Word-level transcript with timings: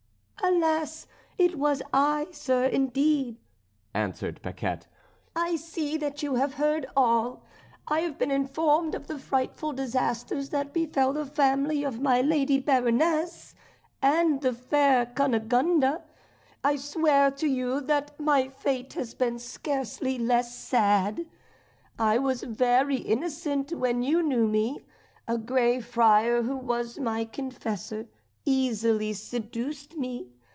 "Alas! 0.43 1.05
it 1.37 1.57
was 1.57 1.81
I, 1.93 2.27
sir, 2.31 2.65
indeed," 2.65 3.37
answered 3.93 4.41
Paquette. 4.41 4.87
"I 5.35 5.55
see 5.55 5.97
that 5.97 6.21
you 6.23 6.33
have 6.35 6.55
heard 6.55 6.87
all. 6.97 7.43
I 7.87 7.99
have 8.01 8.17
been 8.17 8.31
informed 8.31 8.93
of 8.95 9.05
the 9.07 9.19
frightful 9.19 9.71
disasters 9.71 10.49
that 10.49 10.73
befell 10.73 11.13
the 11.13 11.25
family 11.27 11.83
of 11.83 12.01
my 12.01 12.21
lady 12.21 12.59
Baroness, 12.59 13.53
and 14.01 14.41
the 14.41 14.51
fair 14.51 15.05
Cunegonde. 15.05 16.01
I 16.63 16.75
swear 16.75 17.29
to 17.31 17.47
you 17.47 17.79
that 17.81 18.19
my 18.19 18.49
fate 18.49 18.93
has 18.93 19.13
been 19.13 19.37
scarcely 19.39 20.17
less 20.17 20.53
sad. 20.57 21.27
I 21.99 22.17
was 22.17 22.43
very 22.43 22.97
innocent 22.97 23.71
when 23.73 24.01
you 24.01 24.21
knew 24.23 24.47
me. 24.47 24.83
A 25.27 25.37
Grey 25.37 25.79
Friar, 25.81 26.41
who 26.41 26.57
was 26.57 26.97
my 26.99 27.25
confessor, 27.25 28.07
easily 28.43 29.13
seduced 29.13 29.95
me. 29.97 30.27